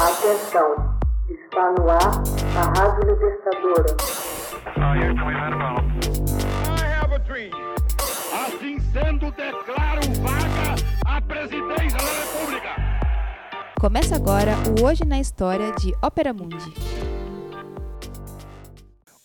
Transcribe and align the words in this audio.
Atenção, 0.00 0.96
está 1.28 1.72
no 1.72 1.90
ar 1.90 2.22
a 2.56 2.62
Rádio 2.78 3.10
Libertadora. 3.10 3.96
Assim 8.32 8.78
sendo, 8.92 9.32
declaro 9.32 10.02
vaga 10.22 10.76
a 11.04 11.20
presidência 11.20 11.98
da 11.98 12.12
República. 12.22 12.76
Começa 13.80 14.14
agora 14.14 14.54
o 14.68 14.84
Hoje 14.86 15.04
na 15.04 15.18
História 15.18 15.72
de 15.72 15.92
Ópera 16.00 16.32
Mundi. 16.32 16.72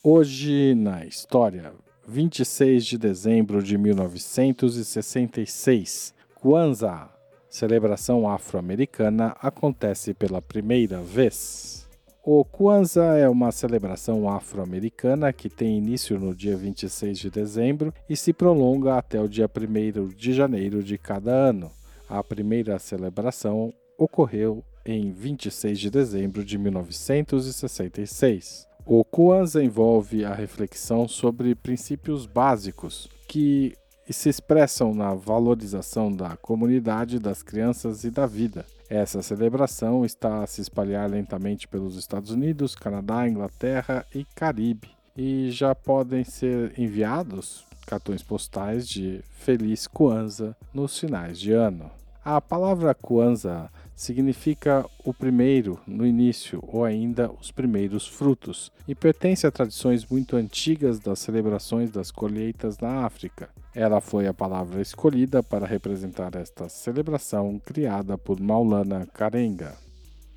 Hoje 0.04 0.74
na 0.74 1.06
História, 1.06 1.72
26 2.08 2.84
de 2.84 2.98
dezembro 2.98 3.62
de 3.62 3.78
1966, 3.78 6.16
Kwanzaa, 6.42 7.12
celebração 7.54 8.28
afro-americana, 8.28 9.38
acontece 9.40 10.12
pela 10.12 10.42
primeira 10.42 11.04
vez. 11.04 11.88
O 12.26 12.44
Kwanzaa 12.44 13.18
é 13.18 13.30
uma 13.30 13.52
celebração 13.52 14.28
afro-americana 14.28 15.32
que 15.32 15.48
tem 15.50 15.78
início 15.78 16.20
no 16.20 16.34
dia 16.34 16.58
26 16.58 17.20
de 17.20 17.30
dezembro 17.30 17.94
e 18.10 18.18
se 18.18 18.34
prolonga 18.34 18.98
até 18.98 19.22
o 19.22 19.28
dia 19.28 19.48
1 19.48 20.08
de 20.16 20.34
janeiro 20.34 20.82
de 20.82 20.98
cada 20.98 21.32
ano. 21.32 21.72
A 22.10 22.24
primeira 22.24 22.80
celebração 22.80 23.72
ocorreu 24.00 24.64
em 24.84 25.12
26 25.12 25.80
de 25.80 25.92
dezembro 25.92 26.44
de 26.44 26.58
1966. 26.58 28.68
O 28.84 29.06
Kwanzaa 29.06 29.64
envolve 29.64 30.26
a 30.26 30.34
reflexão 30.34 31.08
sobre 31.08 31.54
princípios 31.54 32.26
básicos 32.26 33.08
que 33.28 33.76
se 34.12 34.28
expressam 34.28 34.94
na 34.94 35.14
valorização 35.14 36.12
da 36.12 36.36
comunidade, 36.36 37.20
das 37.20 37.42
crianças 37.42 38.04
e 38.04 38.12
da 38.12 38.26
vida. 38.26 38.66
Essa 38.90 39.22
celebração 39.22 40.04
está 40.04 40.44
a 40.44 40.48
se 40.48 40.62
espalhar 40.62 41.10
lentamente 41.10 41.68
pelos 41.68 41.96
Estados 41.96 42.32
Unidos, 42.32 42.76
Canadá, 42.76 43.28
Inglaterra 43.28 44.06
e 44.14 44.26
Caribe, 44.36 44.90
e 45.16 45.50
já 45.52 45.74
podem 45.74 46.24
ser 46.24 46.78
enviados 46.78 47.66
cartões 47.86 48.24
postais 48.24 48.88
de 48.88 49.24
Feliz 49.40 49.88
Kwanzaa 49.88 50.56
nos 50.74 50.98
finais 51.00 51.40
de 51.40 51.52
ano. 51.54 51.90
A 52.24 52.40
palavra 52.40 52.94
Kwanzaa 52.94 53.70
significa 53.96 54.86
o 55.04 55.14
primeiro, 55.14 55.80
no 55.86 56.06
início, 56.06 56.60
ou 56.68 56.84
ainda 56.84 57.32
os 57.32 57.52
primeiros 57.52 58.08
frutos, 58.08 58.72
e 58.88 58.96
pertence 58.96 59.46
a 59.46 59.52
tradições 59.52 60.06
muito 60.06 60.36
antigas 60.36 61.00
das 61.00 61.20
celebrações 61.20 61.92
das 61.92 62.12
colheitas 62.12 62.80
na 62.80 63.06
África. 63.06 63.50
Ela 63.74 64.02
foi 64.02 64.28
a 64.28 64.34
palavra 64.34 64.82
escolhida 64.82 65.42
para 65.42 65.66
representar 65.66 66.36
esta 66.36 66.70
celebração 66.70 67.60
criada 67.64 68.18
por 68.18 68.40
Maulana 68.40 69.08
Karenga. 69.14 69.76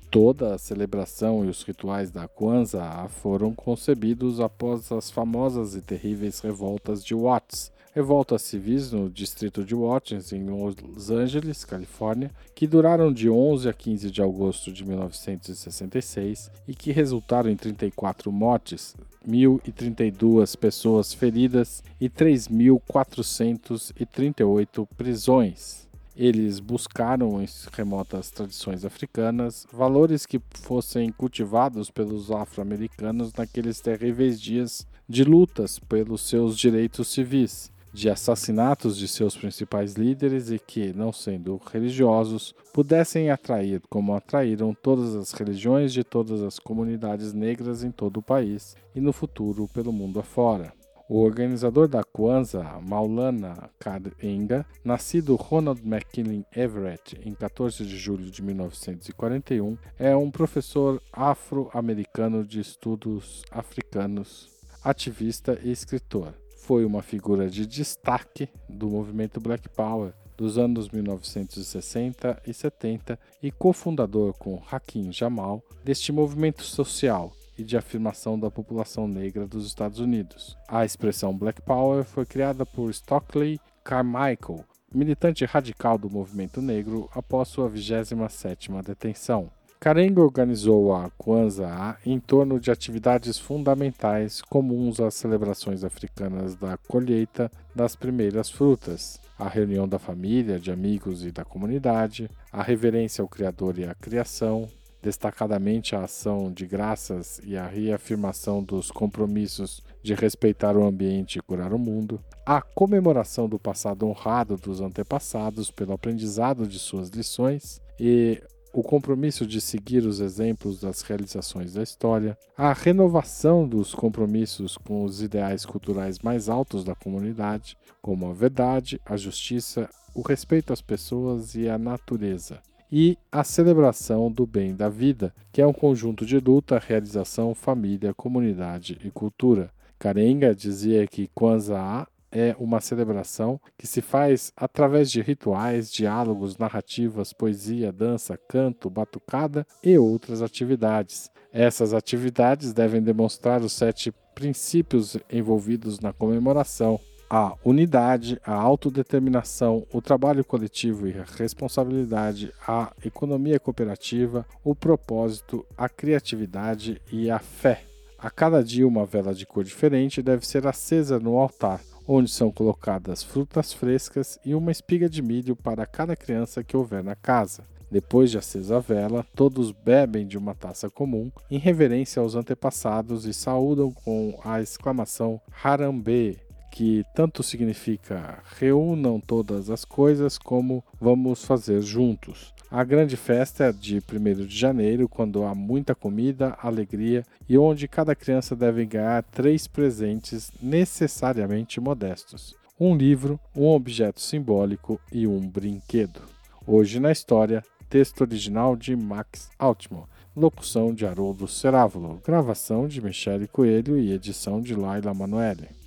Toda 0.09 0.55
a 0.55 0.57
celebração 0.57 1.43
e 1.43 1.49
os 1.49 1.63
rituais 1.63 2.09
da 2.09 2.27
Kwanzaa 2.27 3.09
foram 3.09 3.53
concebidos 3.53 4.39
após 4.39 4.89
as 4.91 5.11
famosas 5.11 5.75
e 5.75 5.81
terríveis 5.81 6.39
revoltas 6.39 7.03
de 7.03 7.13
Watts, 7.13 7.71
revoltas 7.97 8.43
civis 8.43 8.91
no 8.91 9.09
distrito 9.09 9.65
de 9.65 9.73
Watkins, 9.73 10.31
em 10.31 10.45
Los 10.45 11.09
Angeles, 11.09 11.65
Califórnia, 11.65 12.29
que 12.53 12.67
duraram 12.67 13.11
de 13.11 13.27
11 13.27 13.67
a 13.67 13.73
15 13.73 14.11
de 14.11 14.21
agosto 14.21 14.71
de 14.71 14.85
1966 14.85 16.51
e 16.67 16.75
que 16.75 16.91
resultaram 16.91 17.49
em 17.49 17.55
34 17.55 18.31
mortes, 18.31 18.95
1.032 19.27 20.55
pessoas 20.55 21.11
feridas 21.11 21.83
e 21.99 22.07
3.438 22.07 24.87
prisões. 24.95 25.87
Eles 26.15 26.59
buscaram 26.59 27.41
em 27.41 27.47
remotas 27.73 28.29
tradições 28.29 28.85
africanas 28.85 29.65
valores 29.73 30.27
que 30.27 30.39
fossem 30.51 31.11
cultivados 31.11 31.89
pelos 31.89 32.29
afro-americanos 32.29 33.33
naqueles 33.33 33.81
terríveis 33.81 34.39
dias 34.39 34.85
de 35.09 35.23
lutas 35.23 35.79
pelos 35.79 36.21
seus 36.21 36.55
direitos 36.55 37.07
civis 37.07 37.75
de 37.93 38.09
assassinatos 38.09 38.97
de 38.97 39.07
seus 39.07 39.35
principais 39.35 39.93
líderes 39.93 40.49
e 40.51 40.59
que, 40.59 40.93
não 40.93 41.11
sendo 41.11 41.59
religiosos, 41.71 42.53
pudessem 42.73 43.29
atrair, 43.29 43.81
como 43.89 44.13
atraíram 44.13 44.73
todas 44.73 45.15
as 45.15 45.31
religiões 45.31 45.93
de 45.93 46.03
todas 46.03 46.41
as 46.41 46.59
comunidades 46.59 47.33
negras 47.33 47.83
em 47.83 47.91
todo 47.91 48.17
o 48.17 48.23
país 48.23 48.75
e 48.95 49.01
no 49.01 49.13
futuro 49.13 49.67
pelo 49.73 49.91
mundo 49.91 50.19
afora. 50.19 50.73
O 51.09 51.21
organizador 51.21 51.87
da 51.87 52.03
Kwanzaa, 52.03 52.81
Maulana 52.81 53.69
Karenga, 53.79 54.65
nascido 54.83 55.37
Ronald 55.37 55.81
McKinley 55.81 56.45
Everett 56.53 57.17
em 57.23 57.33
14 57.33 57.85
de 57.85 57.97
julho 57.97 58.29
de 58.29 58.43
1941, 58.43 59.77
é 59.97 60.13
um 60.13 60.29
professor 60.29 61.01
afro-americano 61.13 62.45
de 62.45 62.59
estudos 62.59 63.41
africanos, 63.49 64.49
ativista 64.83 65.57
e 65.63 65.71
escritor 65.71 66.33
foi 66.67 66.83
uma 66.83 67.01
figura 67.01 67.49
de 67.49 67.65
destaque 67.65 68.49
do 68.67 68.89
movimento 68.89 69.39
Black 69.39 69.69
Power 69.69 70.11
dos 70.35 70.57
anos 70.57 70.89
1960 70.89 72.41
e 72.45 72.53
70 72.53 73.17
e 73.41 73.49
cofundador 73.51 74.33
com 74.33 74.61
Hakim 74.69 75.13
Jamal 75.13 75.63
deste 75.85 76.11
movimento 76.11 76.63
social 76.63 77.31
e 77.57 77.63
de 77.63 77.77
afirmação 77.77 78.37
da 78.37 78.51
população 78.51 79.07
negra 79.07 79.47
dos 79.47 79.65
Estados 79.65 79.99
Unidos. 79.99 80.57
A 80.67 80.83
expressão 80.83 81.33
Black 81.33 81.61
Power 81.61 82.03
foi 82.03 82.25
criada 82.25 82.65
por 82.65 82.89
Stockley 82.89 83.61
Carmichael, 83.81 84.65
militante 84.93 85.45
radical 85.45 85.97
do 85.97 86.09
movimento 86.09 86.61
negro 86.61 87.09
após 87.15 87.47
sua 87.47 87.69
27ª 87.69 88.83
detenção. 88.83 89.49
Karenga 89.79 90.21
organizou 90.21 90.93
a 90.93 91.11
Kwanzaa 91.11 91.97
em 92.03 92.19
torno 92.19 92.59
de 92.59 92.71
atividades 92.71 93.37
fundamentais 93.37 94.41
comuns 94.41 94.99
às 94.99 95.13
celebrações 95.13 95.83
africanas 95.83 96.55
da 96.55 96.77
colheita 96.77 97.51
das 97.75 97.95
primeiras 97.95 98.49
frutas, 98.49 99.21
a 99.37 99.47
reunião 99.47 99.87
da 99.87 99.99
família, 99.99 100.59
de 100.59 100.71
amigos 100.71 101.23
e 101.23 101.31
da 101.31 101.45
comunidade, 101.45 102.27
a 102.51 102.63
reverência 102.63 103.21
ao 103.21 103.27
Criador 103.27 103.77
e 103.77 103.85
à 103.85 103.93
criação, 103.93 104.67
destacadamente 104.99 105.95
a 105.95 106.05
ação 106.05 106.51
de 106.51 106.65
graças 106.65 107.39
e 107.45 107.55
a 107.55 107.67
reafirmação 107.67 108.63
dos 108.63 108.89
compromissos 108.89 109.83
de 110.01 110.15
respeitar 110.15 110.75
o 110.75 110.83
ambiente 110.83 111.37
e 111.37 111.41
curar 111.41 111.71
o 111.71 111.77
mundo, 111.77 112.19
a 112.43 112.63
comemoração 112.63 113.47
do 113.47 113.59
passado 113.59 114.07
honrado 114.07 114.57
dos 114.57 114.81
antepassados 114.81 115.69
pelo 115.69 115.93
aprendizado 115.93 116.67
de 116.67 116.79
suas 116.79 117.09
lições 117.09 117.79
e 117.99 118.41
o 118.73 118.83
compromisso 118.83 119.45
de 119.45 119.59
seguir 119.59 120.05
os 120.05 120.19
exemplos 120.19 120.79
das 120.79 121.01
realizações 121.01 121.73
da 121.73 121.83
história, 121.83 122.37
a 122.55 122.73
renovação 122.73 123.67
dos 123.67 123.93
compromissos 123.93 124.77
com 124.77 125.03
os 125.03 125.21
ideais 125.21 125.65
culturais 125.65 126.19
mais 126.19 126.49
altos 126.49 126.83
da 126.83 126.95
comunidade, 126.95 127.77
como 128.01 128.29
a 128.29 128.33
verdade, 128.33 129.01
a 129.05 129.17
justiça, 129.17 129.89
o 130.13 130.21
respeito 130.21 130.73
às 130.73 130.81
pessoas 130.81 131.55
e 131.55 131.69
à 131.69 131.77
natureza, 131.77 132.59
e 132.91 133.17
a 133.31 133.43
celebração 133.43 134.31
do 134.31 134.45
bem 134.45 134.75
da 134.75 134.89
vida, 134.89 135.33
que 135.51 135.61
é 135.61 135.67
um 135.67 135.73
conjunto 135.73 136.25
de 136.25 136.39
luta, 136.39 136.79
realização, 136.79 137.53
família, 137.53 138.13
comunidade 138.13 138.97
e 139.03 139.11
cultura. 139.11 139.69
Karenga 139.99 140.53
dizia 140.53 141.07
que 141.07 141.27
Kwanzaa 141.33 142.07
é 142.37 142.55
uma 142.59 142.79
celebração 142.79 143.59
que 143.77 143.87
se 143.87 144.01
faz 144.01 144.51
através 144.55 145.09
de 145.09 145.21
rituais, 145.21 145.91
diálogos, 145.91 146.57
narrativas, 146.57 147.33
poesia, 147.33 147.91
dança, 147.91 148.37
canto, 148.37 148.89
batucada 148.89 149.65
e 149.83 149.97
outras 149.97 150.41
atividades. 150.41 151.31
Essas 151.51 151.93
atividades 151.93 152.73
devem 152.73 153.01
demonstrar 153.01 153.61
os 153.61 153.73
sete 153.73 154.13
princípios 154.35 155.17
envolvidos 155.31 155.99
na 155.99 156.13
comemoração: 156.13 156.99
a 157.29 157.55
unidade, 157.65 158.39
a 158.45 158.53
autodeterminação, 158.53 159.85
o 159.91 160.01
trabalho 160.01 160.45
coletivo 160.45 161.07
e 161.07 161.17
a 161.17 161.23
responsabilidade, 161.23 162.53
a 162.67 162.93
economia 163.03 163.59
cooperativa, 163.59 164.45
o 164.63 164.75
propósito, 164.75 165.65
a 165.77 165.89
criatividade 165.89 167.01
e 167.11 167.31
a 167.31 167.39
fé. 167.39 167.83
A 168.19 168.29
cada 168.29 168.63
dia, 168.63 168.87
uma 168.87 169.05
vela 169.05 169.33
de 169.33 169.45
cor 169.45 169.63
diferente 169.63 170.21
deve 170.21 170.45
ser 170.45 170.65
acesa 170.65 171.19
no 171.19 171.37
altar 171.37 171.79
onde 172.07 172.31
são 172.31 172.51
colocadas 172.51 173.21
frutas 173.21 173.73
frescas 173.73 174.39
e 174.45 174.55
uma 174.55 174.71
espiga 174.71 175.09
de 175.09 175.21
milho 175.21 175.55
para 175.55 175.85
cada 175.85 176.15
criança 176.15 176.63
que 176.63 176.77
houver 176.77 177.03
na 177.03 177.15
casa. 177.15 177.63
Depois 177.89 178.29
de 178.29 178.37
acesa 178.37 178.77
a 178.77 178.79
vela, 178.79 179.25
todos 179.33 179.71
bebem 179.71 180.27
de 180.27 180.37
uma 180.37 180.53
taça 180.53 180.89
comum, 180.89 181.31
em 181.49 181.57
reverência 181.57 182.21
aos 182.21 182.35
antepassados, 182.35 183.25
e 183.25 183.33
saúdam 183.33 183.91
com 183.91 184.37
a 184.43 184.61
exclamação 184.61 185.39
Harambe, 185.63 186.37
que 186.77 187.03
tanto 187.15 187.41
significa 187.41 188.37
reúnam 188.59 189.19
todas 189.19 189.71
as 189.71 189.83
coisas 189.83 190.37
como 190.37 190.83
vamos 191.01 191.43
fazer 191.43 191.81
juntos. 191.81 192.53
A 192.69 192.83
grande 192.83 193.17
festa 193.17 193.63
é 193.63 193.71
de 193.71 193.97
1 193.97 194.45
de 194.45 194.55
janeiro, 194.55 195.09
quando 195.09 195.43
há 195.43 195.55
muita 195.55 195.95
comida, 195.95 196.55
alegria 196.61 197.25
e 197.49 197.57
onde 197.57 197.87
cada 197.87 198.13
criança 198.13 198.55
deve 198.55 198.85
ganhar 198.85 199.23
três 199.23 199.65
presentes 199.65 200.51
necessariamente 200.61 201.81
modestos: 201.81 202.55
um 202.79 202.95
livro, 202.95 203.39
um 203.55 203.65
objeto 203.65 204.21
simbólico 204.21 205.01
e 205.11 205.25
um 205.25 205.49
brinquedo. 205.49 206.21
Hoje 206.67 206.99
na 206.99 207.11
história, 207.11 207.63
texto 207.89 208.21
original 208.21 208.75
de 208.75 208.95
Max 208.95 209.49
Altman, 209.57 210.03
locução 210.35 210.93
de 210.93 211.07
Haroldo 211.07 211.47
Cerávulo, 211.47 212.21
gravação 212.23 212.87
de 212.87 213.01
Michele 213.01 213.47
Coelho 213.47 213.97
e 213.97 214.11
edição 214.11 214.61
de 214.61 214.75
Laila 214.75 215.11
Manoeli. 215.11 215.86